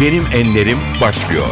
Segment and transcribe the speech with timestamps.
[0.00, 1.46] Benim Enlerim başlıyor.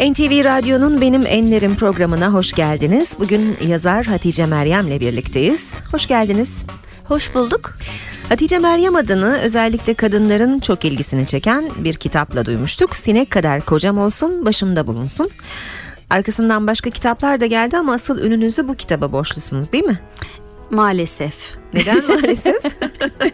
[0.00, 3.12] NTV Radyo'nun Benim Enlerim programına hoş geldiniz.
[3.18, 5.70] Bugün yazar Hatice Meryem'le birlikteyiz.
[5.90, 6.64] Hoş geldiniz.
[7.04, 7.76] Hoş bulduk.
[8.28, 12.96] Hatice Meryem adını özellikle kadınların çok ilgisini çeken bir kitapla duymuştuk.
[12.96, 15.30] Sinek kadar kocam olsun, başımda bulunsun.
[16.10, 20.00] Arkasından başka kitaplar da geldi ama asıl ününüzü bu kitaba borçlusunuz değil mi?
[20.70, 21.34] Maalesef.
[21.74, 22.56] Neden maalesef?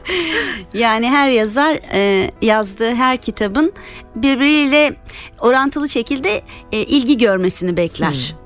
[0.75, 3.73] yani her yazar e, yazdığı her kitabın
[4.15, 4.97] birbiriyle
[5.41, 8.33] orantılı şekilde e, ilgi görmesini bekler.
[8.33, 8.43] Hmm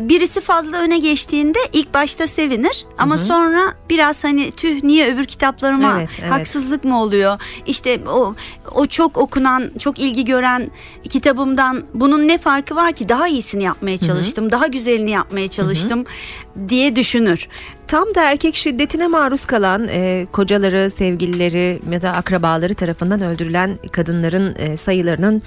[0.00, 3.26] birisi fazla öne geçtiğinde ilk başta sevinir ama Hı-hı.
[3.26, 6.32] sonra biraz hani tüh niye öbür kitaplarıma evet, evet.
[6.32, 7.40] haksızlık mı oluyor?
[7.66, 8.34] İşte o
[8.74, 10.70] o çok okunan, çok ilgi gören
[11.10, 13.08] kitabımdan bunun ne farkı var ki?
[13.08, 14.52] Daha iyisini yapmaya çalıştım, Hı-hı.
[14.52, 16.68] daha güzelini yapmaya çalıştım Hı-hı.
[16.68, 17.48] diye düşünür.
[17.94, 24.54] Tam da erkek şiddetine maruz kalan e, kocaları, sevgilileri ya da akrabaları tarafından öldürülen kadınların
[24.58, 25.42] e, sayılarının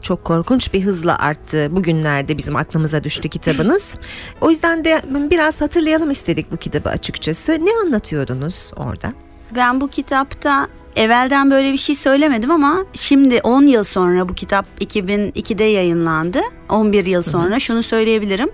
[0.00, 3.94] çok korkunç bir hızla arttığı bugünlerde bizim aklımıza düştü kitabınız.
[4.40, 7.52] O yüzden de biraz hatırlayalım istedik bu kitabı açıkçası.
[7.52, 9.12] Ne anlatıyordunuz orada?
[9.54, 14.66] Ben bu kitapta evvelden böyle bir şey söylemedim ama şimdi 10 yıl sonra bu kitap
[14.80, 16.38] 2002'de yayınlandı.
[16.68, 17.60] 11 yıl sonra hı hı.
[17.60, 18.50] şunu söyleyebilirim.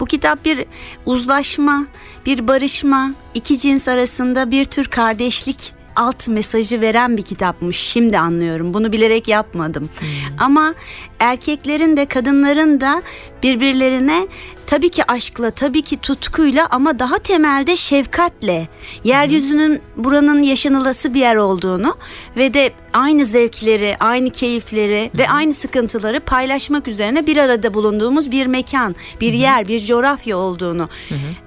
[0.00, 0.64] Bu kitap bir
[1.06, 1.86] uzlaşma,
[2.26, 7.76] bir barışma, iki cins arasında bir tür kardeşlik alt mesajı veren bir kitapmış.
[7.76, 8.74] Şimdi anlıyorum.
[8.74, 9.90] Bunu bilerek yapmadım.
[9.98, 10.08] Hmm.
[10.38, 10.74] Ama
[11.18, 13.02] erkeklerin de kadınların da
[13.42, 14.26] birbirlerine
[14.66, 18.68] tabii ki aşkla, tabii ki tutkuyla ama daha temelde şefkatle
[19.04, 21.96] yeryüzünün buranın yaşanılası bir yer olduğunu
[22.36, 28.46] ve de aynı zevkleri, aynı keyifleri ve aynı sıkıntıları paylaşmak üzerine bir arada bulunduğumuz bir
[28.46, 30.88] mekan, bir yer, bir coğrafya olduğunu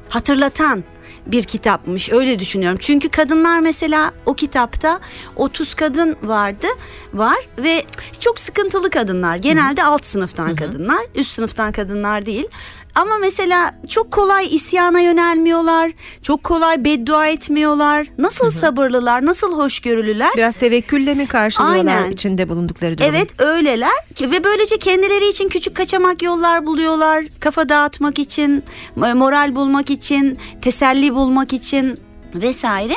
[0.10, 0.84] hatırlatan
[1.26, 2.78] bir kitapmış öyle düşünüyorum.
[2.82, 5.00] Çünkü kadınlar mesela o kitapta
[5.36, 6.68] 30 kadın vardı
[7.14, 7.86] var ve
[8.20, 9.36] çok sıkıntılı kadınlar.
[9.36, 9.90] Genelde Hı-hı.
[9.90, 10.56] alt sınıftan Hı-hı.
[10.56, 12.48] kadınlar, üst sınıftan kadınlar değil.
[12.96, 15.92] Ama mesela çok kolay isyana yönelmiyorlar.
[16.22, 18.08] Çok kolay beddua etmiyorlar.
[18.18, 18.60] Nasıl Hı-hı.
[18.60, 20.30] sabırlılar, nasıl hoşgörülüler.
[20.36, 22.12] Biraz tevekkülle mi karşılıyorlar Aynen.
[22.12, 23.10] içinde bulundukları durumu?
[23.16, 27.26] Evet öyleler ve böylece kendileri için küçük kaçamak yollar buluyorlar.
[27.40, 28.64] Kafa dağıtmak için,
[28.96, 32.00] moral bulmak için, teselli bulmak için
[32.36, 32.96] vesaire.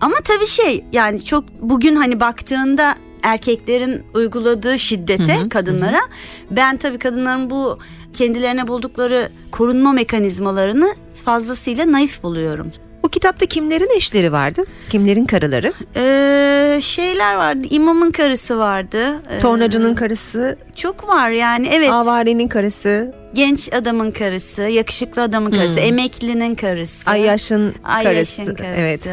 [0.00, 6.06] Ama tabii şey yani çok bugün hani baktığında erkeklerin uyguladığı şiddete hı hı, kadınlara hı.
[6.50, 7.78] ben tabii kadınların bu
[8.14, 10.94] kendilerine buldukları korunma mekanizmalarını
[11.24, 12.72] fazlasıyla naif buluyorum.
[13.02, 14.64] Bu kitapta kimlerin eşleri vardı?
[14.90, 15.72] Kimlerin karıları?
[15.96, 17.66] Ee, şeyler vardı.
[17.70, 19.22] İmamın karısı vardı.
[19.30, 20.58] Ee, Tornacının karısı.
[20.76, 21.92] Çok var yani evet.
[21.92, 23.14] Avarenin karısı.
[23.34, 25.82] Genç adamın karısı, yakışıklı adamın karısı, hmm.
[25.82, 27.10] emeklinin karısı.
[27.10, 28.08] Ayyaş'ın karısı.
[28.08, 28.74] Ayyaş'ın karısı.
[28.76, 29.08] Evet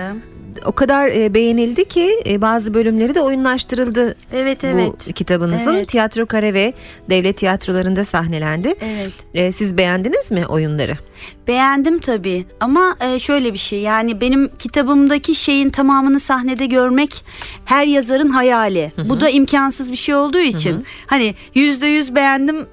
[0.65, 4.15] o kadar e, beğenildi ki e, bazı bölümleri de oyunlaştırıldı.
[4.33, 4.91] Evet evet.
[5.09, 5.87] Bu kitabınızın evet.
[5.87, 6.73] tiyatro kare ve
[7.09, 8.75] devlet tiyatrolarında sahnelendi.
[8.81, 9.11] Evet.
[9.33, 10.97] E, siz beğendiniz mi oyunları?
[11.47, 17.25] Beğendim tabii ama e, şöyle bir şey yani benim kitabımdaki şeyin tamamını sahnede görmek
[17.65, 18.91] her yazarın hayali.
[18.95, 19.09] Hı hı.
[19.09, 20.83] Bu da imkansız bir şey olduğu için hı hı.
[21.07, 22.65] hani yüzde yüz beğendim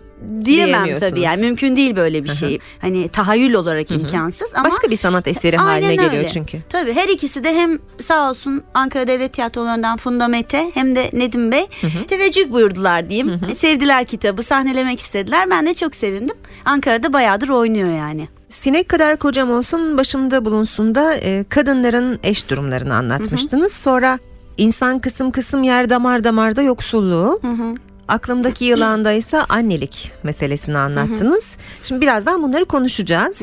[0.44, 2.58] diyemem tabii yani mümkün değil böyle bir şey.
[2.80, 6.28] Hani tahayyül olarak imkansız ama başka bir sanat eseri haline geliyor öyle.
[6.28, 6.58] çünkü.
[6.68, 11.52] Tabii her ikisi de hem sağ olsun Ankara Devlet Tiyatrolarından Funda Mete hem de Nedim
[11.52, 12.06] Bey Hı-hı.
[12.06, 13.28] teveccüh buyurdular diyeyim.
[13.28, 13.54] Hı-hı.
[13.54, 15.50] Sevdiler kitabı, sahnelemek istediler.
[15.50, 16.36] Ben de çok sevindim.
[16.64, 18.28] Ankara'da bayağıdır oynuyor yani.
[18.48, 23.72] Sinek kadar kocam olsun başımda bulunsun da e, kadınların eş durumlarını anlatmıştınız.
[23.72, 23.82] Hı-hı.
[23.82, 24.18] Sonra
[24.56, 27.38] insan kısım kısım yer damar damarda yoksulluğu.
[27.42, 27.74] Hı hı.
[28.08, 31.46] Aklımdaki yılanda ise annelik meselesini anlattınız.
[31.82, 33.42] Şimdi birazdan bunları konuşacağız.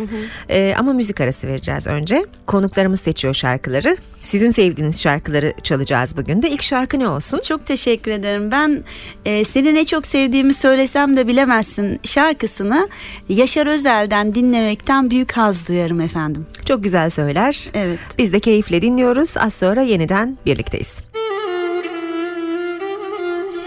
[0.49, 2.25] Ee, ama müzik arası vereceğiz önce.
[2.45, 3.97] Konuklarımız seçiyor şarkıları.
[4.21, 6.49] Sizin sevdiğiniz şarkıları çalacağız bugün de.
[6.49, 7.39] İlk şarkı ne olsun?
[7.47, 8.51] Çok teşekkür ederim.
[8.51, 8.83] Ben
[9.25, 12.89] e, seni ne çok sevdiğimi söylesem de bilemezsin şarkısını
[13.29, 16.45] Yaşar Özel'den dinlemekten büyük haz duyarım efendim.
[16.65, 17.69] Çok güzel söyler.
[17.73, 17.99] Evet.
[18.17, 19.37] Biz de keyifle dinliyoruz.
[19.37, 20.93] Az sonra yeniden birlikteyiz.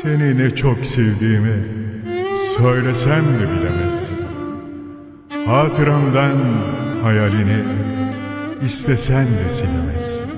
[0.02, 1.54] Seni ne çok sevdiğimi
[2.56, 4.18] söylesem de bilemezsin.
[5.46, 6.38] Hatıramdan
[7.02, 7.64] hayalini
[8.62, 10.30] istesen de silemezsin.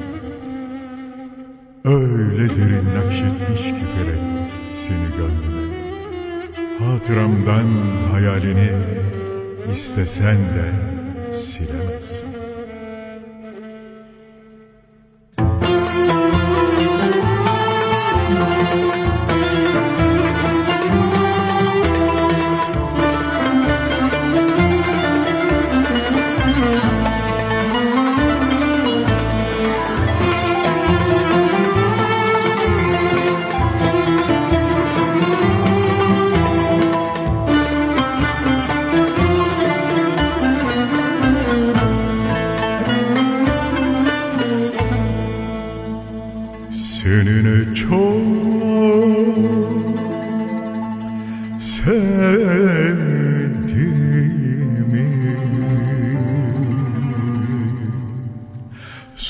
[1.84, 4.50] Öyle derin nakşetmiş ki felek
[4.86, 5.74] seni gönlüme.
[6.78, 7.68] Hatıramdan
[8.12, 8.72] hayalini
[9.72, 10.99] istesen de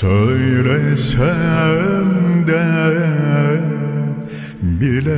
[0.01, 1.27] Söylesem
[2.47, 2.65] de
[4.63, 5.11] bilemezsin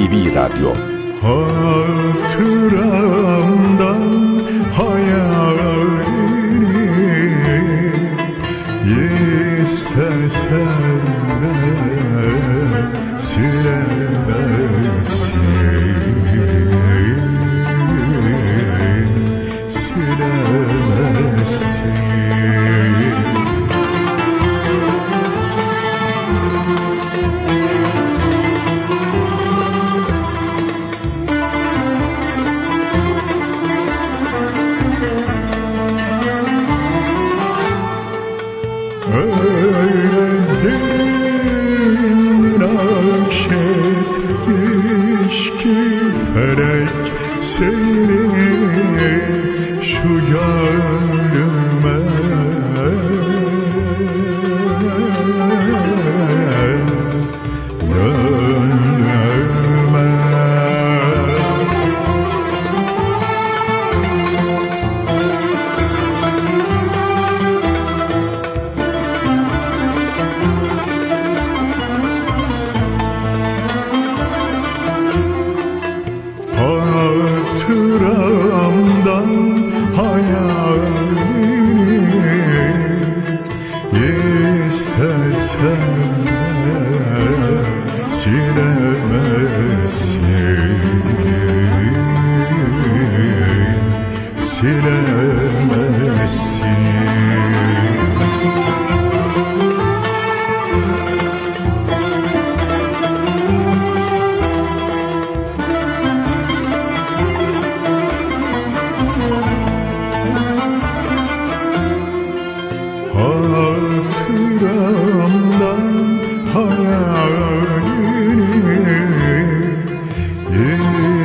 [0.00, 0.72] NTV Radyo.
[1.22, 1.80] Hatıramdan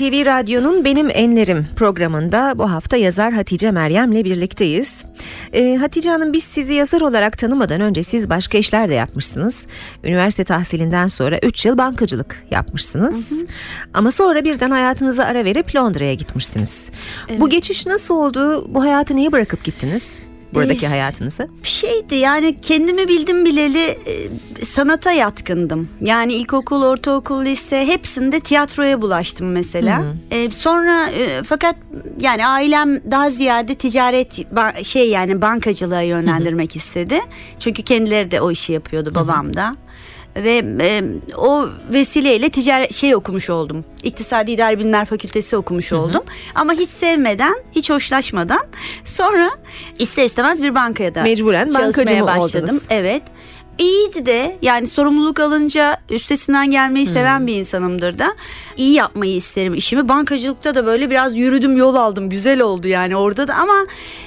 [0.00, 5.04] NTV Radyo'nun Benim Enlerim programında bu hafta yazar Hatice Meryem'le birlikteyiz.
[5.52, 9.66] Ee, Hatice Hanım biz sizi yazar olarak tanımadan önce siz başka işler de yapmışsınız.
[10.04, 13.44] Üniversite tahsilinden sonra 3 yıl bankacılık yapmışsınız.
[13.94, 16.90] Ama sonra birden hayatınıza ara verip Londra'ya gitmişsiniz.
[17.40, 18.74] Bu geçiş nasıl oldu?
[18.74, 20.22] Bu hayatı niye bırakıp gittiniz?
[20.54, 21.48] Buradaki hayatınızı?
[21.62, 24.28] bir şeydi yani kendimi bildim bileli e,
[24.64, 25.88] sanata yatkındım.
[26.00, 30.14] Yani ilkokul, ortaokul, lise hepsinde tiyatroya bulaştım mesela.
[30.30, 31.76] E, sonra e, fakat
[32.20, 37.20] yani ailem daha ziyade ticaret ba- şey yani bankacılığa yönlendirmek istedi.
[37.58, 39.74] Çünkü kendileri de o işi yapıyordu babam da.
[40.36, 41.02] Ve e,
[41.36, 43.84] o vesileyle ticaret şey okumuş oldum.
[44.02, 46.22] İktisadi İdari Bilimler Fakültesi okumuş oldum.
[46.54, 48.62] Ama hiç sevmeden, hiç hoşlaşmadan
[49.04, 49.50] sonra
[49.98, 52.64] ister istemez bir bankaya da Mecburen bankacı başladım.
[52.64, 52.86] oldunuz?
[52.90, 53.22] Evet.
[53.78, 58.34] İyiydi de yani sorumluluk alınca üstesinden gelmeyi seven bir insanımdır da
[58.76, 60.08] iyi yapmayı isterim işimi.
[60.08, 63.86] Bankacılıkta da böyle biraz yürüdüm yol aldım güzel oldu yani orada da ama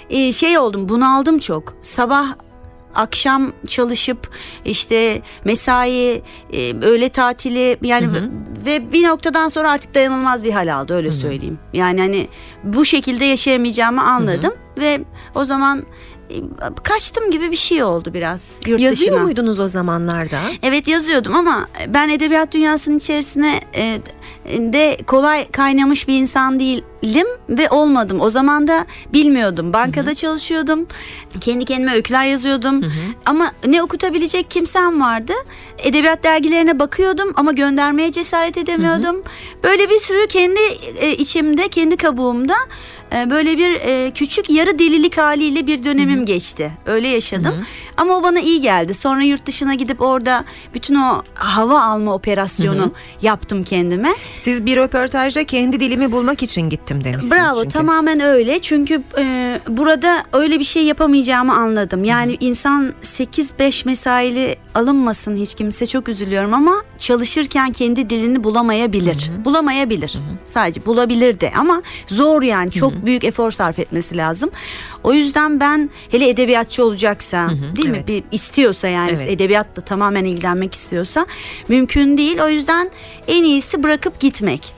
[0.09, 1.73] e, şey oldum bunaldım çok.
[1.81, 2.27] Sabah
[2.95, 4.29] akşam çalışıp
[4.65, 6.21] işte mesai,
[6.53, 8.07] e, öğle tatili yani
[8.65, 11.59] ve bir noktadan sonra artık dayanılmaz bir hal aldı öyle söyleyeyim.
[11.73, 12.27] Yani hani
[12.63, 14.99] bu şekilde yaşayamayacağımı anladım ve
[15.35, 15.83] o zaman
[16.83, 19.23] kaçtım gibi bir şey oldu biraz yurt Yazıyor dışına.
[19.23, 20.39] muydunuz o zamanlarda?
[20.63, 23.99] Evet yazıyordum ama ben edebiyat dünyasının içerisine e,
[24.59, 28.21] de kolay kaynamış bir insan değilim ve olmadım.
[28.21, 29.73] O zaman da bilmiyordum.
[29.73, 30.87] Bankada çalışıyordum.
[31.41, 32.81] Kendi kendime öyküler yazıyordum.
[33.25, 35.33] Ama ne okutabilecek kimsem vardı.
[35.77, 39.23] Edebiyat dergilerine bakıyordum ama göndermeye cesaret edemiyordum.
[39.63, 40.59] Böyle bir sürü kendi
[40.99, 42.55] e, içimde, kendi kabuğumda
[43.29, 46.71] böyle bir e, küçük yarı delilik haliyle bir dönemim geçti.
[46.85, 47.65] Öyle yaşadım.
[47.97, 48.93] Ama o bana iyi geldi.
[48.93, 52.91] Sonra yurt dışına gidip orada bütün o hava alma operasyonu
[53.21, 54.09] yaptım kendime.
[54.37, 57.69] Siz bir röportajda kendi dilimi bulmak için gittim demişsiniz Bravo çünkü.
[57.69, 58.59] tamamen öyle.
[58.59, 62.03] Çünkü e, burada öyle bir şey yapamayacağımı anladım.
[62.03, 69.31] Yani insan 8-5 mesaili alınmasın hiç kimse çok üzülüyorum ama çalışırken kendi dilini bulamayabilir.
[69.45, 70.17] Bulamayabilir.
[70.45, 74.49] Sadece bulabilir de ama zor yani çok büyük efor sarf etmesi lazım.
[75.03, 77.97] O yüzden ben hele edebiyatçı olacaksa değil mi?
[77.97, 78.07] evet.
[78.07, 79.21] Bir istiyorsa yani Evet.
[79.29, 81.25] edebiyatla tamamen ilgilenmek istiyorsa
[81.67, 82.39] mümkün değil.
[82.41, 82.91] O yüzden
[83.27, 84.73] en iyisi bırakıp gitmek.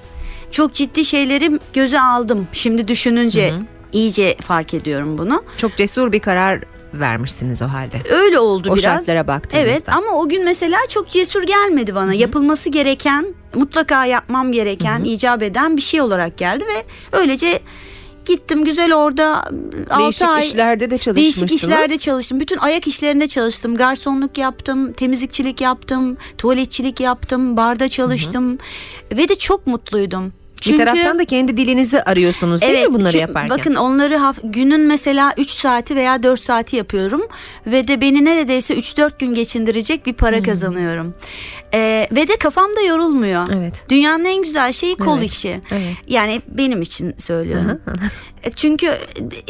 [0.52, 2.48] Çok ciddi şeyleri göze aldım.
[2.54, 3.54] Şimdi düşününce
[3.94, 5.44] iyice fark ediyorum bunu.
[5.58, 6.64] Çok cesur bir karar
[6.94, 7.98] vermişsiniz o halde.
[8.10, 8.84] Öyle oldu O biraz.
[8.84, 9.70] şartlara baktığınızda.
[9.70, 12.14] Evet ama o gün mesela çok cesur gelmedi bana.
[12.14, 16.84] Yapılması gereken, mutlaka yapmam gereken, icap eden bir şey olarak geldi ve
[17.18, 17.60] öylece
[18.26, 19.38] gittim güzel orada
[19.90, 21.42] 6 Değişik ay işlerde de çalışmışsınız.
[21.42, 22.40] Değişik işlerde çalıştım.
[22.40, 23.76] Bütün ayak işlerinde çalıştım.
[23.76, 28.58] Garsonluk yaptım, temizlikçilik yaptım, tuvaletçilik yaptım, barda çalıştım
[29.12, 30.34] ve de çok mutluydum.
[30.68, 33.50] Bir taraftan da kendi dilinizi arıyorsunuz değil mi bunları çünkü yaparken?
[33.58, 37.22] Bakın onları günün mesela 3 saati veya 4 saati yapıyorum
[37.68, 41.14] ve de beni neredeyse 3-4 gün geçindirecek bir para kazanıyorum.
[41.74, 43.48] Ee, ve de kafam da yorulmuyor.
[43.54, 43.84] Evet.
[43.90, 45.62] Dünyanın en güzel şeyi kol Evet, işi.
[45.72, 45.94] evet.
[46.08, 47.82] Yani benim için söylüyorum.
[48.44, 48.92] E, Çünkü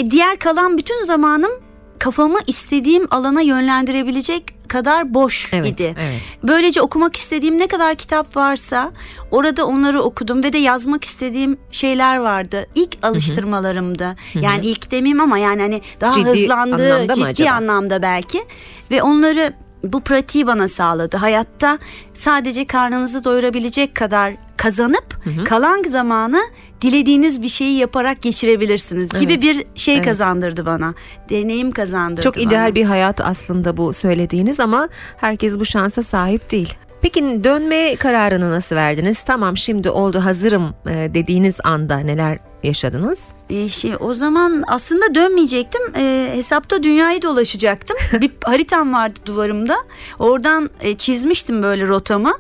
[0.10, 1.52] diğer kalan bütün zamanım
[2.00, 5.96] kafamı istediğim alana yönlendirebilecek kadar boş Evet, idi.
[6.00, 6.22] evet.
[6.44, 8.92] Böylece okumak istediğim ne kadar kitap varsa
[9.32, 12.68] orada onları okudum ve de yazmak istediğim şeyler vardı.
[12.76, 14.16] İlk alıştırmalarımda.
[14.36, 18.44] Yani ilk demeyeyim ama yani hani daha Ciddi hızlandığı anlamda ciddi anlamda belki
[18.92, 21.18] ve onları bu pratiği bana sağladı.
[21.18, 21.80] Hayatta
[22.14, 26.42] sadece karnınızı doyurabilecek kadar kazanıp kalan zamanı
[26.82, 29.42] dilediğiniz bir şeyi yaparak geçirebilirsiniz gibi Evet.
[29.42, 30.06] bir şey Evet.
[30.06, 30.94] kazandırdı bana.
[31.30, 32.44] Deneyim kazandırdı Çok bana.
[32.44, 36.74] ideal bir hayat aslında bu söylediğiniz ama herkes bu şansa sahip değil.
[37.02, 39.24] Peki dönme kararını nasıl verdiniz?
[39.24, 43.20] Tamam şimdi oldu hazırım e, dediğiniz anda neler yaşadınız?
[43.50, 45.82] E, şey, o zaman aslında dönmeyecektim.
[45.96, 47.98] E, hesapta dünyayı dolaşacaktım.
[48.22, 49.76] bir haritam vardı duvarımda.
[50.20, 52.34] Oradan e, çizmiştim böyle rotamı.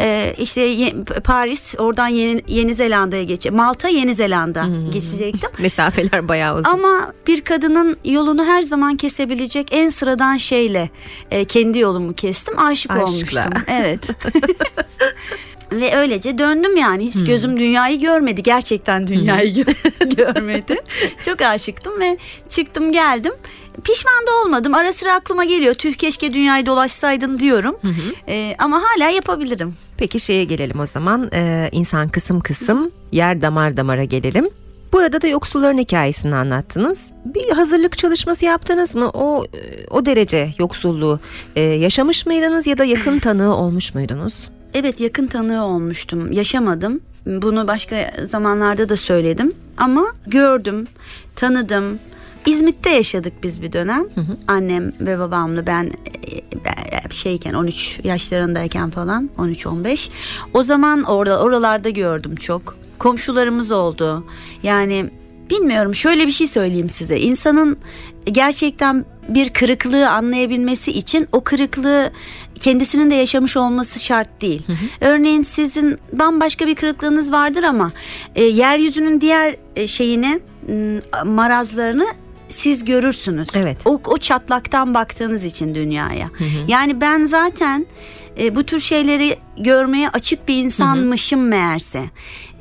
[0.00, 3.46] E, işte Ye- Paris, oradan Yeni, Yeni Zelanda'ya geç.
[3.50, 5.50] Malta, Yeni Zelanda geçecektim.
[5.58, 6.70] Mesafeler bayağı uzun.
[6.70, 10.90] Ama bir kadının yolunu her zaman kesebilecek en sıradan şeyle
[11.30, 12.58] e, kendi yolumu kestim.
[12.58, 13.04] Aşık Aşkla.
[13.04, 13.42] olmuştum.
[13.68, 14.00] Evet.
[15.80, 18.42] Ve öylece döndüm yani hiç gözüm dünyayı görmedi.
[18.42, 20.76] Gerçekten dünyayı gö- görmedi.
[21.24, 23.32] Çok aşıktım ve çıktım geldim.
[23.84, 24.74] Pişman da olmadım.
[24.74, 25.74] Ara sıra aklıma geliyor.
[25.74, 27.76] Tüh keşke dünyayı dolaşsaydın diyorum.
[28.28, 29.74] E, ama hala yapabilirim.
[29.96, 34.48] Peki şeye gelelim o zaman Ee, insan kısım kısım yer damar damara gelelim.
[34.92, 37.06] Burada da yoksulların hikayesini anlattınız.
[37.24, 39.10] Bir hazırlık çalışması yaptınız mı?
[39.14, 41.20] O e, o derece yoksulluğu
[41.56, 44.34] e, yaşamış mıydınız ya da yakın tanığı olmuş muydunuz?
[44.74, 46.32] Evet yakın tanığı olmuştum.
[46.32, 47.00] Yaşamadım.
[47.26, 49.52] Bunu başka zamanlarda da söyledim.
[49.76, 50.86] Ama gördüm,
[51.36, 51.98] tanıdım.
[52.46, 54.04] İzmit'te yaşadık biz bir dönem.
[54.48, 55.90] Annem ve babamla ben, e,
[56.64, 60.10] ben şeyken 13 yaşlarındayken falan 13-15.
[60.54, 62.76] O zaman orada oralarda gördüm çok.
[62.98, 64.26] Komşularımız oldu.
[64.62, 65.10] Yani
[65.50, 67.20] bilmiyorum şöyle bir şey söyleyeyim size.
[67.20, 67.76] İnsanın
[68.24, 72.10] gerçekten bir kırıklığı anlayabilmesi için o kırıklığı
[72.62, 74.62] kendisinin de yaşamış olması şart değil.
[75.00, 77.92] Örneğin sizin bambaşka bir kırıklığınız vardır ama
[78.34, 80.40] e, yeryüzünün diğer e, şeyini
[81.24, 82.06] marazlarını
[82.48, 83.48] siz görürsünüz.
[83.54, 83.78] Evet.
[83.84, 86.30] O, o çatlaktan baktığınız için dünyaya.
[86.68, 87.86] Yani ben zaten
[88.40, 92.04] e, bu tür şeyleri görmeye açık bir insanmışım meğerse.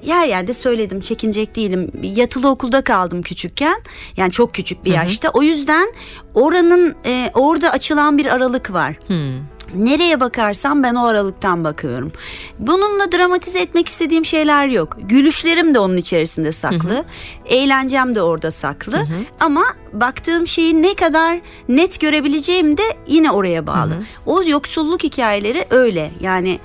[0.06, 1.92] Yer yerde söyledim çekinecek değilim.
[2.04, 3.82] Yatılı okulda kaldım küçükken.
[4.18, 5.30] Yani çok küçük bir yaşta.
[5.30, 5.94] O yüzden
[6.34, 8.96] oranın e, orada açılan bir aralık var.
[9.76, 12.12] Nereye bakarsam ben o aralıktan bakıyorum.
[12.60, 14.98] Bununla dramatize etmek istediğim şeyler yok.
[15.02, 17.04] Gülüşlerim de onun içerisinde saklı.
[17.46, 18.98] Eğlencem de orada saklı.
[19.40, 19.64] Ama
[19.94, 23.94] baktığım şeyi ne kadar net görebileceğim de yine oraya bağlı.
[24.26, 26.12] O yoksulluk hikayeleri öyle.
[26.22, 26.60] Yani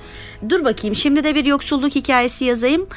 [0.49, 2.87] dur bakayım şimdi de bir yoksulluk hikayesi yazayım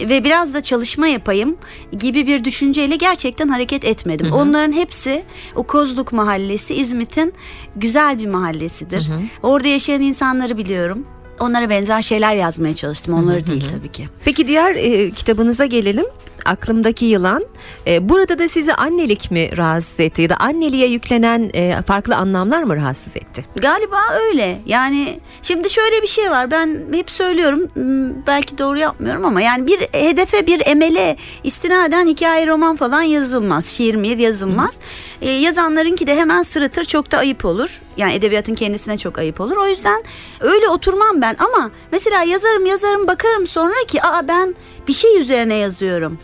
[0.00, 1.56] ve biraz da çalışma yapayım
[1.98, 4.32] gibi bir düşünceyle gerçekten hareket etmedim.
[4.32, 5.22] Onların hepsi
[5.54, 7.32] o Kozluk Mahallesi İzmit'in
[7.76, 9.08] güzel bir mahallesidir.
[9.42, 11.06] Orada yaşayan insanları biliyorum.
[11.40, 13.14] Onlara benzer şeyler yazmaya çalıştım.
[13.14, 14.08] Onları değil tabii ki.
[14.24, 16.06] Peki diğer e, kitabınıza gelelim.
[16.44, 17.44] Aklımdaki yılan.
[17.86, 22.62] E, burada da sizi annelik mi rahatsız etti ya da anneliğe yüklenen e, farklı anlamlar
[22.62, 23.44] mı rahatsız etti?
[23.56, 24.60] Galiba öyle.
[24.66, 26.50] Yani şimdi şöyle bir şey var.
[26.50, 27.68] Ben hep söylüyorum.
[27.74, 33.66] hmm, Belki doğru yapmıyorum ama yani bir hedefe, bir emele istinaden hikaye, roman falan yazılmaz.
[33.66, 34.74] Şiir mir yazılmaz.
[35.22, 36.84] Ee, yazanlarınki de hemen sırıtır.
[36.84, 37.80] Çok da ayıp olur.
[37.96, 39.56] Yani edebiyatın kendisine çok ayıp olur.
[39.56, 40.02] O yüzden
[40.40, 44.54] öyle oturmam ben ama mesela yazarım yazarım bakarım sonra ki aa ben
[44.88, 46.18] bir şey üzerine yazıyorum.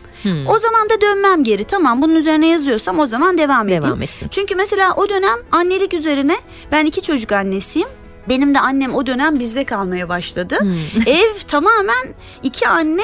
[0.49, 1.65] O zaman da dönmem geri.
[1.65, 3.83] Tamam bunun üzerine yazıyorsam o zaman devam edeyim.
[3.85, 4.29] Devam etsin.
[4.29, 6.37] Çünkü mesela o dönem annelik üzerine
[6.73, 7.89] ben iki çocuk annesiyim.
[8.29, 10.59] Benim de annem o dönem bizde kalmaya başladı.
[11.07, 13.03] Ev tamamen iki anne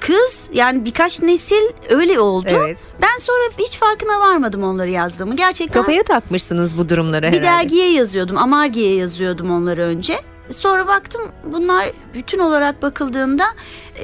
[0.00, 2.48] kız yani birkaç nesil öyle oldu.
[2.50, 2.78] Evet.
[3.02, 5.36] Ben sonra hiç farkına varmadım onları yazdığımı.
[5.36, 7.42] Gerçekten Kafaya takmışsınız bu durumları bir herhalde.
[7.42, 8.36] dergiye yazıyordum.
[8.36, 10.20] Amargi'ye yazıyordum onları önce.
[10.50, 13.44] Sonra baktım bunlar bütün olarak bakıldığında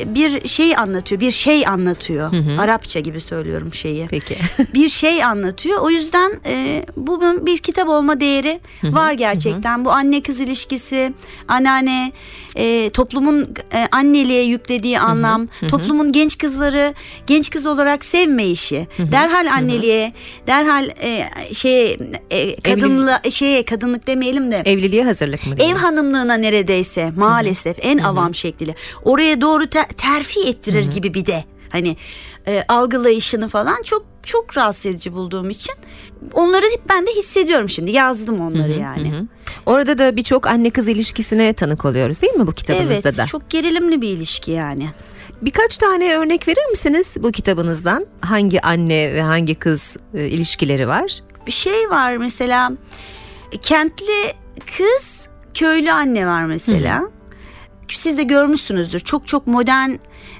[0.06, 2.32] bir şey anlatıyor, bir şey anlatıyor.
[2.58, 4.06] Arapça gibi söylüyorum şeyi.
[4.10, 4.36] Peki.
[4.74, 5.78] bir şey anlatıyor.
[5.80, 9.84] O yüzden e, bunun bir kitap olma değeri var gerçekten.
[9.84, 11.12] Bu anne kız ilişkisi,
[11.48, 12.12] anneanne,
[12.56, 16.94] e, toplumun e, anneliğe yüklediği anlam, toplumun genç kızları
[17.26, 20.12] genç kız olarak sevme işi, derhal anneliğe,
[20.46, 21.98] derhal e, şey
[22.30, 24.62] e, kadınla şeye kadınlık demeyelim de.
[24.64, 25.54] Evliliğe hazırlık mı?
[25.58, 28.74] ev hanımlığına neredeyse maalesef en avam şekliyle.
[29.04, 31.96] Oraya doğru te- terfi ettirir gibi bir de hani
[32.46, 35.74] e, algılayışını falan çok çok rahatsız edici bulduğum için
[36.32, 39.12] onları hep ben de hissediyorum şimdi yazdım onları yani.
[39.12, 39.26] Hı.
[39.66, 43.26] Orada da birçok anne kız ilişkisine tanık oluyoruz değil mi bu kitabınızda Evet da?
[43.26, 44.90] çok gerilimli bir ilişki yani.
[45.42, 48.06] Birkaç tane örnek verir misiniz bu kitabınızdan?
[48.20, 51.18] Hangi anne ve hangi kız e, ilişkileri var?
[51.46, 52.72] Bir şey var mesela
[53.62, 54.34] kentli
[54.76, 57.02] kız köylü anne var mesela.
[57.94, 59.90] Siz de görmüşsünüzdür çok çok modern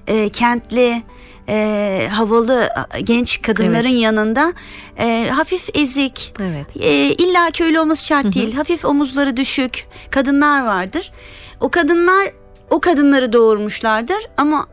[0.07, 1.03] e, kentli
[1.49, 2.69] e, havalı
[3.03, 4.01] genç kadınların Evet.
[4.03, 4.53] yanında
[4.99, 6.67] e, hafif ezik Evet.
[6.81, 11.13] e, illa köylü olması şart değil hafif omuzları düşük kadınlar vardır.
[11.61, 12.33] O kadınlar
[12.71, 14.67] o kadınları doğurmuşlardır ama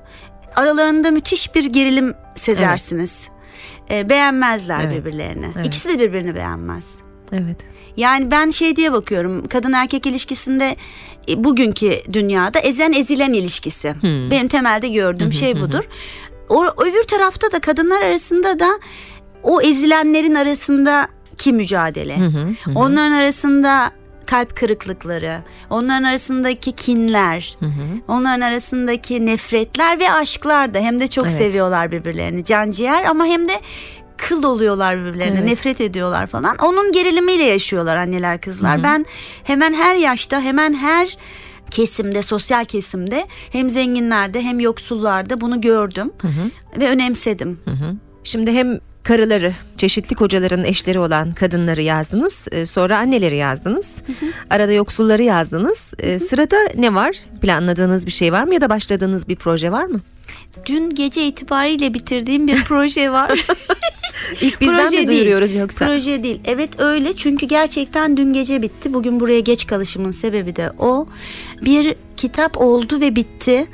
[0.55, 3.27] aralarında müthiş bir gerilim sezersiniz.
[3.91, 4.97] E, beğenmezler Evet.
[4.99, 5.51] birbirlerini.
[5.55, 5.65] Evet.
[5.65, 6.99] İkisi de birbirini beğenmez.
[7.31, 7.65] Evet.
[7.99, 10.75] Yani ben şey diye bakıyorum kadın erkek ilişkisinde
[11.29, 13.93] e, bugünkü dünyada ezen ezilen ilişkisi.
[14.03, 15.83] Benim temelde gördüğüm şey budur.
[16.49, 18.69] O öbür tarafta da kadınlar arasında da
[19.43, 22.17] o ezilenlerin arasındaki mücadele.
[22.75, 23.91] Onların arasında
[24.25, 27.57] kalp kırıklıkları, onların arasındaki kinler,
[28.07, 31.33] onların arasındaki nefretler ve aşklar da hem de çok Evet.
[31.33, 32.43] seviyorlar birbirlerini.
[32.45, 33.53] Can ciğer ama hem de
[34.27, 35.49] kıl oluyorlar birbirlerine, Evet.
[35.49, 36.57] nefret ediyorlar falan.
[36.57, 38.83] Onun gerilimiyle yaşıyorlar anneler kızlar.
[38.83, 39.05] Ben
[39.43, 41.17] hemen her yaşta, hemen her
[41.71, 46.11] kesimde, sosyal kesimde hem zenginlerde hem yoksullarda bunu gördüm
[46.79, 47.59] ve önemsedim.
[48.23, 52.45] Şimdi hem karıları, çeşitli kocaların eşleri olan kadınları yazdınız.
[52.51, 53.91] e, Sonra anneleri yazdınız.
[54.49, 55.93] Arada yoksulları yazdınız.
[55.99, 57.15] E, Sırada ne var?
[57.41, 59.99] Planladığınız bir şey var mı ya da başladığınız bir proje var mı?
[60.65, 63.45] Dün gece itibariyle bitirdiğim bir proje var.
[64.41, 65.19] İlk bizden Proje mi değil.
[65.19, 65.85] duyuruyoruz yoksa?
[65.85, 66.41] Proje değil.
[66.45, 68.93] Evet öyle çünkü gerçekten dün gece bitti.
[68.93, 71.07] Bugün buraya geç kalışımın sebebi de o.
[71.65, 73.67] Bir kitap oldu ve bitti.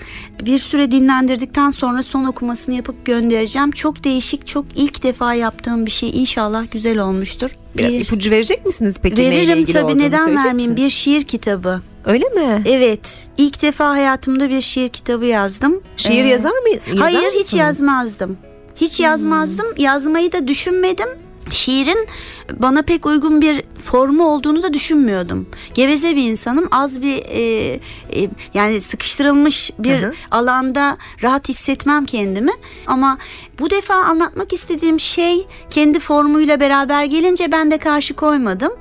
[0.46, 3.72] Bir süre dinlendirdikten sonra son okumasını yapıp göndereceğim.
[3.72, 6.10] Çok değişik, çok ilk defa yaptığım bir şey.
[6.10, 7.56] İnşallah güzel olmuştur.
[7.78, 10.56] Biraz Bir- ipucu verecek misiniz peki neyle Veririm ilgili tabii neden vermeyeyim?
[10.56, 10.78] misiniz?
[10.78, 11.82] Bir şiir kitabı.
[12.06, 12.62] Öyle mi?
[12.66, 13.28] Evet.
[13.38, 15.82] ilk defa hayatımda bir şiir kitabı yazdım.
[15.98, 16.70] Şiir Ee, yazar mı?
[16.70, 17.52] yazar Hayır hiç mısınız?
[17.52, 17.60] Hmm.
[17.60, 18.38] yazmazdım.
[18.76, 19.66] Hiç yazmazdım.
[19.78, 21.10] Yazmayı da düşünmedim.
[21.52, 22.08] Şiirin
[22.54, 25.48] bana pek uygun bir formu olduğunu da düşünmüyordum.
[25.74, 26.68] Geveze bir insanım.
[26.72, 30.14] Az bir e, e, yani sıkıştırılmış bir Hı hı.
[30.32, 32.52] alanda rahat hissetmem kendimi.
[32.88, 33.18] Ama
[33.60, 38.72] bu defa anlatmak istediğim şey kendi formuyla beraber gelince ben de karşı koymadım.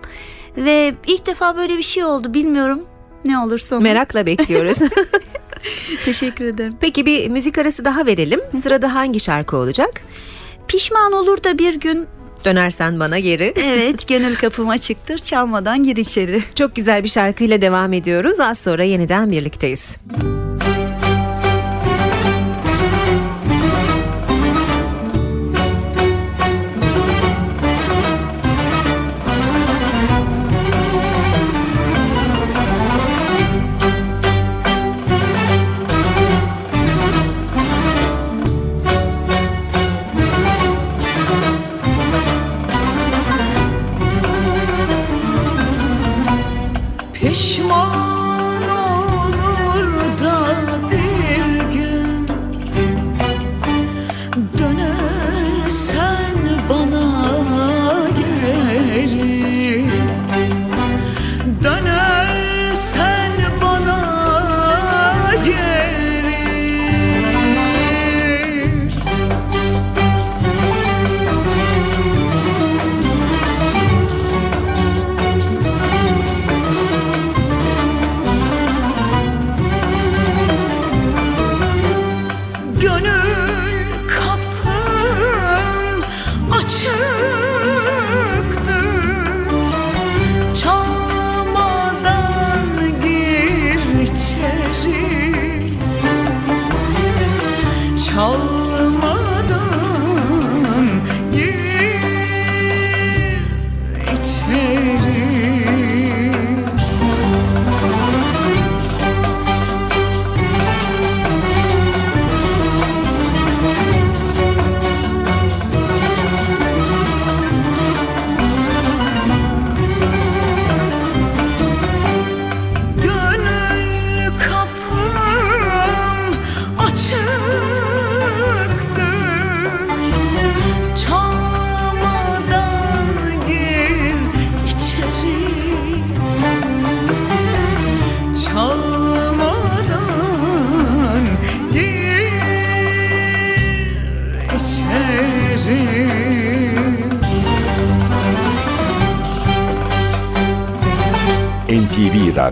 [0.57, 2.35] Ve ilk defa böyle bir şey oldu.
[2.35, 2.81] Bilmiyorum
[3.25, 3.81] ne olur sonu.
[3.81, 4.79] Merakla bekliyoruz.
[6.05, 6.73] Teşekkür ederim.
[6.81, 8.41] Peki bir müzik arası daha verelim.
[8.63, 9.91] Sırada hangi şarkı olacak?
[10.69, 12.07] Pişman olur da bir gün
[12.45, 13.55] Dönersen bana geri.
[13.65, 16.43] Evet gönül kapım açıktır çalmadan gir içeri.
[16.55, 18.41] Çok güzel bir şarkıyla devam ediyoruz.
[18.41, 19.97] Az sonra yeniden birlikteyiz.
[20.19, 20.54] Pişman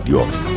[0.03, 0.52] Radyo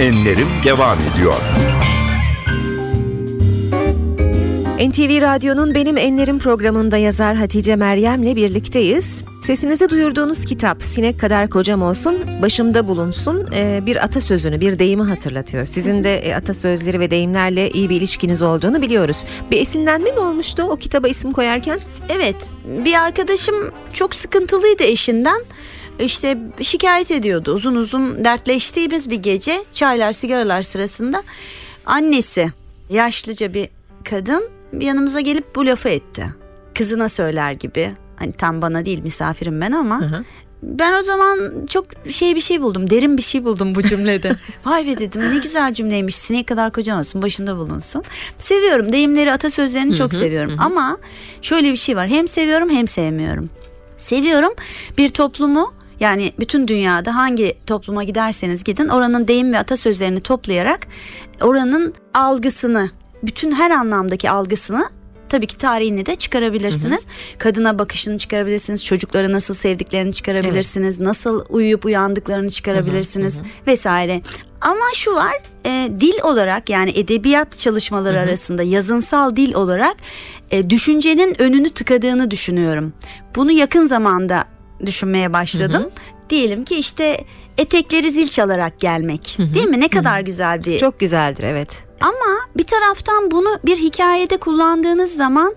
[0.00, 1.34] Enlerim devam ediyor.
[4.88, 9.24] NTV Radyo'nun Benim Enlerim programında yazar Hatice Meryem'le birlikteyiz.
[9.46, 15.66] Sesinizi duyurduğunuz kitap Sinek Kadar Kocam Olsun, Başımda Bulunsun e, bir atasözünü, bir deyimi hatırlatıyor.
[15.66, 19.24] Sizin de e, atasözleri ve deyimlerle iyi bir ilişkiniz olduğunu biliyoruz.
[19.50, 21.80] Bir esinlenme mi olmuştu o kitaba isim koyarken?
[22.08, 22.50] Evet
[22.84, 23.54] bir arkadaşım
[23.92, 25.44] çok sıkıntılıydı eşinden.
[25.98, 27.54] İşte şikayet ediyordu.
[27.54, 31.22] Uzun uzun dertleştiğimiz bir gece çaylar sigaralar sırasında
[31.86, 32.52] annesi
[32.90, 33.68] yaşlıca bir
[34.04, 34.50] kadın
[34.80, 36.26] yanımıza gelip bu lafı etti.
[36.74, 37.92] Kızına söyler gibi.
[38.16, 40.24] Hani tam bana değil misafirim ben ama hı.
[40.62, 42.90] ben o zaman çok şey bir şey buldum.
[42.90, 44.36] Derin bir şey buldum bu cümlede.
[44.64, 46.16] Vay be dedim ne güzel cümleymiş.
[46.16, 48.02] Sinek kadar kocan olsun başında bulunsun.
[48.38, 50.56] Seviyorum deyimleri atasözlerini çok seviyorum.
[50.58, 50.98] Ama
[51.42, 52.08] şöyle bir şey var.
[52.08, 53.50] Hem seviyorum hem sevmiyorum.
[53.98, 54.52] Seviyorum
[54.98, 60.86] bir toplumu yani bütün dünyada hangi topluma giderseniz gidin oranın deyim ve atasözlerini toplayarak
[61.40, 62.90] oranın algısını
[63.22, 64.88] bütün her anlamdaki algısını
[65.28, 67.06] tabii ki tarihini de çıkarabilirsiniz.
[67.38, 68.84] Kadına bakışını çıkarabilirsiniz.
[68.84, 71.00] Çocukları nasıl sevdiklerini çıkarabilirsiniz.
[71.00, 74.22] Nasıl uyuyup uyandıklarını çıkarabilirsiniz vesaire.
[74.60, 79.96] Ama şu var e, dil olarak yani edebiyat çalışmaları arasında yazınsal dil olarak
[80.50, 82.92] e, düşüncenin önünü tıkadığını düşünüyorum.
[83.36, 84.44] Bunu yakın zamanda
[84.86, 85.90] düşünmeye başladım.
[86.30, 87.24] Diyelim ki işte
[87.58, 89.36] etekleri zil çalarak gelmek.
[89.54, 89.80] Değil mi?
[89.80, 91.84] Ne kadar güzel bir Çok güzeldir evet.
[92.00, 95.54] ama bir taraftan bunu bir hikayede kullandığınız zaman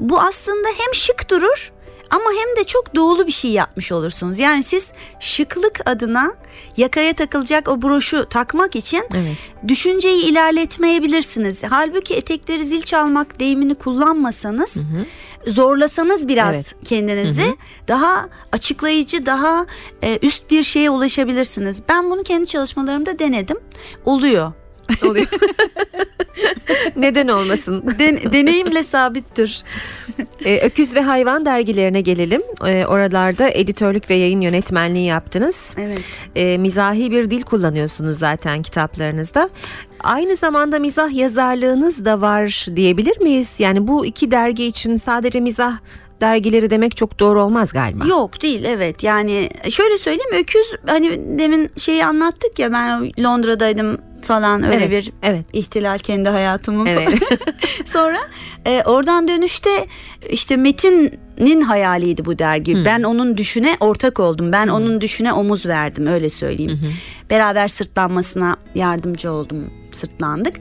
[0.00, 1.72] bu aslında hem şık durur
[2.10, 4.38] ama hem de çok doğulu bir şey yapmış olursunuz.
[4.38, 6.34] Yani siz şıklık adına
[6.76, 9.36] yakaya takılacak o broşu takmak için Evet.
[9.68, 11.62] düşünceyi ilerletmeyebilirsiniz.
[11.70, 14.74] Halbuki etekleri zil çalmak deyimini kullanmasanız
[15.46, 16.74] zorlasanız biraz Evet.
[16.84, 17.56] kendinizi
[17.88, 19.66] daha açıklayıcı daha
[20.02, 21.82] e, üst bir şeye ulaşabilirsiniz.
[21.88, 23.56] Ben bunu kendi çalışmalarımda denedim.
[24.04, 24.52] Oluyor.
[25.02, 25.26] Oluyor.
[26.96, 27.84] Neden olmasın?
[27.98, 29.64] Den- deneyimle sabittir.
[30.44, 32.42] Ee, Öküz ve Hayvan dergilerine gelelim.
[32.66, 35.74] Ee, oralarda editörlük ve yayın yönetmenliği yaptınız.
[35.78, 36.00] Evet.
[36.36, 39.48] Ee, mizahi bir dil kullanıyorsunuz zaten kitaplarınızda.
[40.00, 43.50] Aynı zamanda mizah yazarlığınız da var diyebilir miyiz?
[43.58, 45.78] Yani bu iki dergi için sadece mizah
[46.20, 48.04] dergileri demek çok doğru olmaz galiba.
[48.06, 54.62] Yok değil evet yani şöyle söyleyeyim öküz hani demin şeyi anlattık ya ben Londra'daydım falan
[54.62, 55.46] öyle Evet, bir evet.
[55.52, 57.18] ihtilal kendi hayatımın Evet.
[57.86, 58.18] Sonra
[58.66, 59.70] e, oradan dönüşte
[60.30, 62.84] işte Metin'in hayaliydi bu dergi.
[62.84, 64.52] Ben onun düşüne ortak oldum.
[64.52, 66.80] Ben onun düşüne omuz verdim öyle söyleyeyim.
[67.30, 69.70] Beraber sırtlanmasına yardımcı oldum.
[69.92, 70.56] Sırtlandık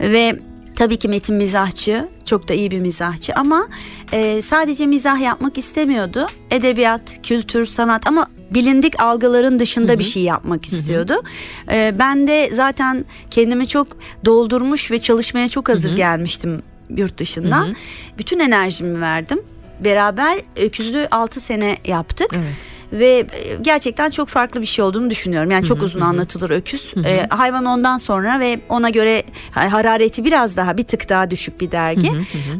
[0.00, 0.38] ve
[0.78, 2.08] tabii ki Metin mizahçı.
[2.24, 3.68] Çok da iyi bir mizahçı ama
[4.12, 6.26] e, sadece mizah yapmak istemiyordu.
[6.50, 11.22] Edebiyat, kültür, sanat ama bilindik algıların dışında bir şey yapmak istiyordu.
[11.70, 13.86] E, ben de zaten kendimi çok
[14.24, 16.62] doldurmuş ve çalışmaya çok hazır gelmiştim
[16.96, 17.74] yurt dışından.
[18.18, 19.42] Bütün enerjimi verdim.
[19.84, 22.30] Beraber öküzlü 6 sene yaptık.
[22.32, 22.54] Evet.
[22.92, 23.26] Ve e,
[23.62, 25.50] gerçekten çok farklı bir şey olduğunu düşünüyorum.
[25.50, 26.92] Yani çok uzun anlatılır öküz.
[27.04, 31.60] E, hayvan ondan sonra ve ona göre ha- harareti biraz daha bir tık daha düşük
[31.60, 32.10] bir dergi.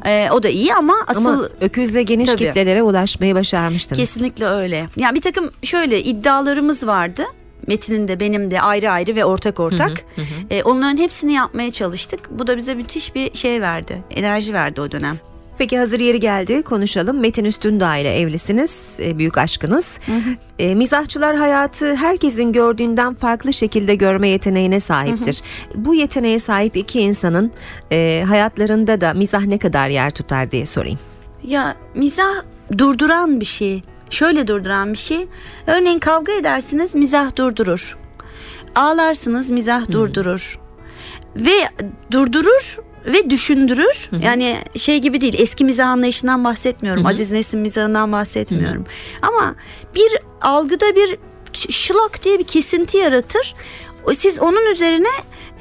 [0.07, 2.47] E, o da iyi ama asıl Ama öküzle geniş Tabii.
[2.47, 3.99] kitlelere ulaşmayı başarmıştınız.
[3.99, 4.89] Kesinlikle öyle.
[4.97, 7.23] Yani bir takım şöyle iddialarımız vardı.
[7.67, 10.05] Metin'in de benim de ayrı ayrı ve ortak ortak.
[10.51, 12.21] Ee, onların hepsini yapmaya çalıştık.
[12.31, 14.03] Bu da bize müthiş bir şey verdi.
[14.11, 15.19] Enerji verdi o dönem.
[15.59, 17.21] Peki hazır yeri geldi konuşalım.
[17.21, 18.97] Metin Üstündağ ile evlisiniz.
[19.03, 19.99] e, büyük aşkınız.
[20.59, 25.43] E, mizahçılar hayatı herkesin gördüğünden farklı şekilde görme yeteneğine sahiptir.
[25.75, 27.53] Bu yeteneğe sahip iki insanın
[27.93, 30.99] e, hayatlarında da mizah ne kadar yer tutar diye sorayım.
[31.45, 32.35] Ya mizah
[32.79, 33.83] durduran bir şey.
[34.11, 35.27] Şöyle durduran bir şey.
[35.67, 37.97] Örneğin kavga edersiniz mizah durdurur.
[38.75, 40.59] Ağlarsınız mizah durdurur.
[41.37, 41.69] Ve
[42.11, 44.11] durdurur ve düşündürür.
[44.23, 45.35] Yani şey gibi değil.
[45.39, 47.07] Eski mizah anlayışından bahsetmiyorum.
[47.07, 48.85] Aziz Nesin mizahından bahsetmiyorum.
[49.23, 49.55] Ama
[49.95, 51.19] bir algıda bir
[51.69, 53.55] şılak diye bir kesinti yaratır.
[54.15, 55.09] Siz onun üzerine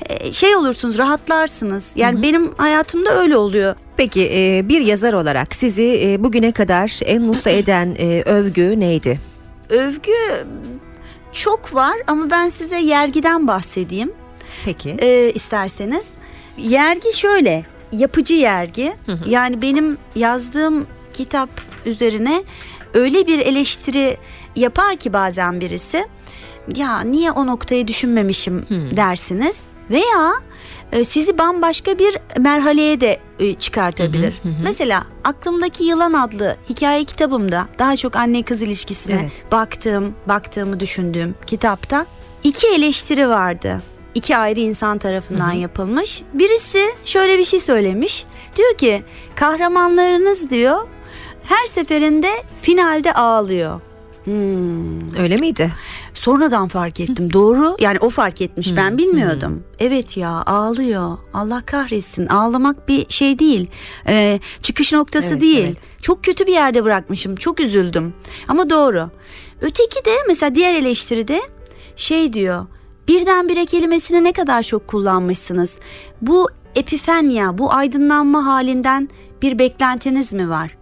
[0.06, 1.86] e, şey olursunuz, rahatlarsınız.
[1.96, 3.76] Yani benim hayatımda öyle oluyor.
[3.98, 9.20] Peki e, bir yazar olarak sizi e, bugüne kadar en mutlu eden övgü neydi?
[9.70, 10.46] Övgü
[11.32, 14.12] çok var ama ben size yergiden bahsedeyim
[14.66, 14.90] Peki.
[15.00, 16.08] e, isterseniz.
[16.58, 18.94] Yergi şöyle yapıcı yergi
[19.26, 21.50] yani benim yazdığım kitap
[21.86, 22.44] üzerine
[22.94, 24.18] öyle bir eleştiri
[24.56, 26.06] yapar ki bazen birisi
[26.76, 28.66] ya niye o noktayı düşünmemişim
[28.96, 30.34] dersiniz veya
[30.92, 34.34] e, sizi bambaşka bir merhaleye de e, çıkartabilir.
[34.64, 39.52] Mesela aklımdaki yılan adlı hikaye kitabımda daha çok anne kız ilişkisine Evet.
[39.52, 42.06] baktığım, baktığımı düşündüğüm kitapta
[42.44, 43.82] iki eleştiri vardı.
[44.18, 46.22] İki ayrı insan tarafından yapılmış.
[46.34, 48.26] Birisi şöyle bir şey söylemiş.
[48.56, 49.04] Diyor ki
[49.36, 50.88] kahramanlarınız diyor
[51.44, 52.28] her seferinde
[52.62, 53.82] finalde ağlıyor.
[54.24, 55.18] Hmm.
[55.20, 55.72] Öyle miydi?
[56.14, 57.34] Sonradan fark ettim.
[57.34, 57.76] Doğru.
[57.80, 58.76] Yani o fark etmiş.
[58.76, 59.64] Ben bilmiyordum.
[59.80, 61.18] Evet ya ağlıyor.
[61.34, 62.28] Allah kahretsin.
[62.28, 63.68] Ağlamak bir şey değil.
[64.08, 65.66] Ee, çıkış noktası Evet, değil.
[65.68, 65.78] evet.
[66.02, 67.36] Çok kötü bir yerde bırakmışım.
[67.36, 68.14] Çok üzüldüm.
[68.48, 69.10] Ama doğru.
[69.62, 71.42] Öteki de mesela diğer eleştiride
[71.96, 72.66] şey diyor.
[73.08, 75.80] Birdenbire kelimesini ne kadar çok kullanmışsınız.
[76.22, 79.10] Bu epifenya, bu aydınlanma halinden
[79.42, 80.78] bir beklentiniz mi var?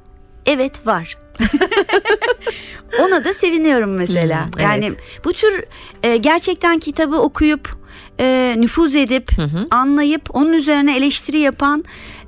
[0.45, 1.17] Evet var.
[2.99, 4.45] Ona da seviniyorum mesela.
[4.45, 4.99] Hmm, yani evet.
[5.25, 5.63] bu tür
[6.03, 7.77] e, gerçekten kitabı okuyup
[8.19, 9.31] e, nüfuz edip
[9.71, 11.83] anlayıp onun üzerine eleştiri yapan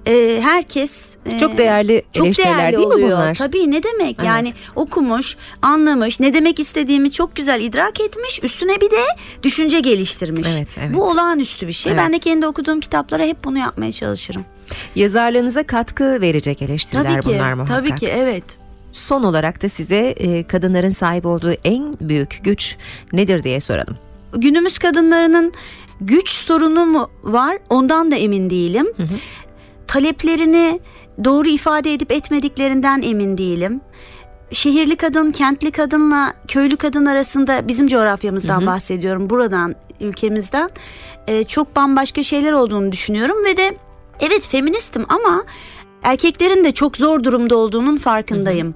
[0.08, 3.10] e, herkes e, Çok değerli çok eleştiriler değerli değil mi oluyor.
[3.18, 3.36] bunlar?
[3.36, 4.28] Tabii ne demek Evet.
[4.28, 9.04] yani okumuş, anlamış, ne demek istediğimi çok güzel idrak etmiş, üstüne bir de
[9.44, 10.48] düşünce geliştirmiş.
[10.58, 10.94] Evet, evet.
[10.96, 11.92] Bu olağanüstü bir şey.
[11.92, 12.02] Evet.
[12.06, 14.46] Ben de kendi okuduğum kitaplara hep bunu yapmaya çalışırım.
[14.96, 17.28] Yazarlığınıza katkı verecek eleştiriler Tabii ki.
[17.40, 17.78] bunlar muhakkak.
[17.78, 18.44] Tabii ki evet.
[18.92, 22.76] Son olarak da size e, kadınların sahip olduğu en büyük güç
[23.14, 23.98] nedir diye soralım.
[24.38, 25.54] günümüz kadınlarının
[26.02, 28.88] güç sorunu mu var ondan da emin değilim.
[29.88, 30.80] Taleplerini
[31.24, 33.82] doğru ifade edip etmediklerinden emin değilim.
[34.52, 39.30] Şehirli kadın, kentli kadınla köylü kadın arasında bizim coğrafyamızdan bahsediyorum.
[39.30, 40.70] Buradan, ülkemizden
[41.28, 43.78] e, çok bambaşka şeyler olduğunu düşünüyorum ve de
[44.20, 45.44] evet feministim ama
[46.04, 48.76] erkeklerin de çok zor durumda olduğunun farkındayım.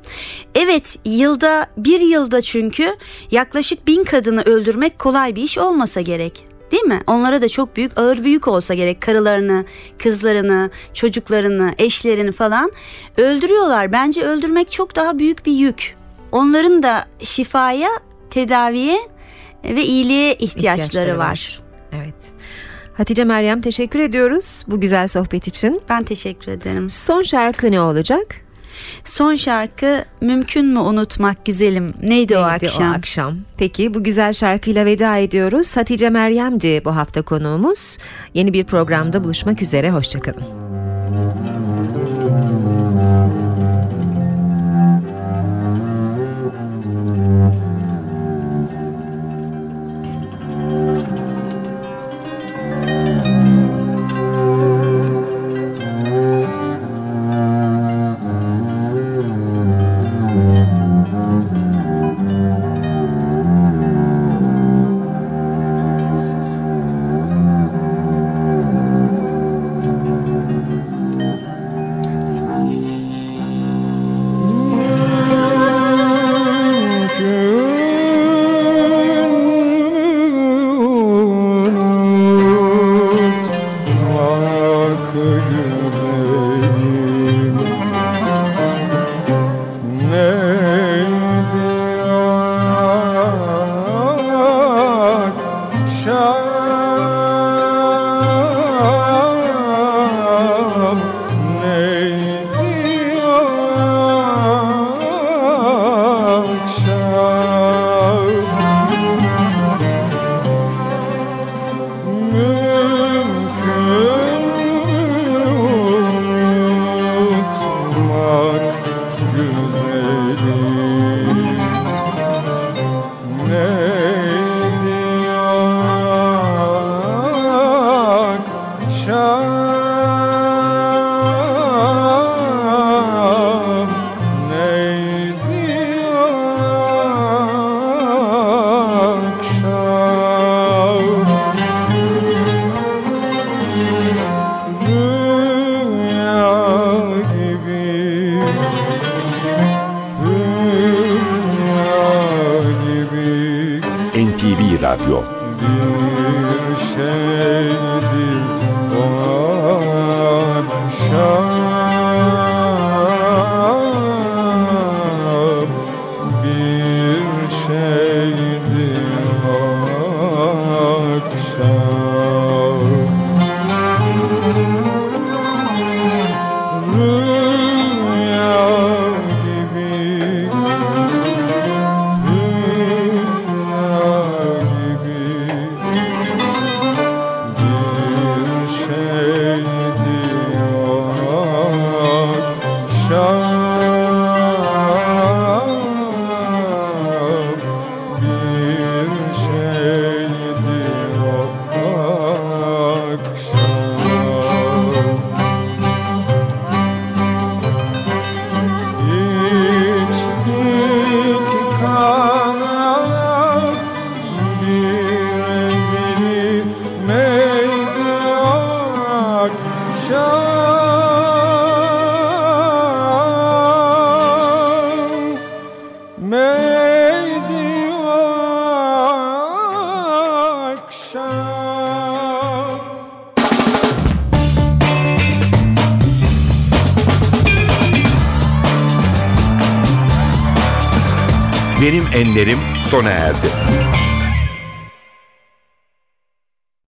[0.55, 2.95] Evet yılda bir yılda çünkü
[3.31, 6.50] yaklaşık bin kadını öldürmek kolay bir iş olmasa gerek.
[6.71, 7.01] Değil mi?
[7.07, 9.65] Onlara da çok büyük ağır büyük olsa gerek karılarını,
[9.97, 12.71] kızlarını, çocuklarını, eşlerini falan
[13.17, 13.91] öldürüyorlar.
[13.91, 15.95] Bence öldürmek çok daha büyük bir yük.
[16.31, 17.89] Onların da şifaya,
[18.29, 18.99] tedaviye
[19.63, 21.29] ve iyiliğe ihtiyaçları, İhtiyaçları var.
[21.29, 21.61] var.
[21.91, 22.31] Evet.
[22.93, 25.81] Hatice Meryem teşekkür ediyoruz bu güzel sohbet için.
[25.89, 26.89] Ben teşekkür ederim.
[26.89, 28.35] Son şarkı ne olacak?
[29.05, 31.93] Son şarkı mümkün mü unutmak güzelim?
[32.03, 32.91] Neydi, o Neydi akşam?
[32.91, 33.35] o akşam?
[33.57, 35.77] Peki bu güzel şarkıyla veda ediyoruz.
[35.77, 37.97] Hatice Meryem'di bu hafta konuğumuz.
[38.33, 39.91] Yeni bir programda buluşmak üzere.
[39.91, 40.70] Hoşçakalın.